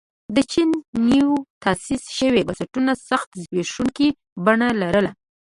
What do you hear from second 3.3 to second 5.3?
زبېښونکې بڼه لرله.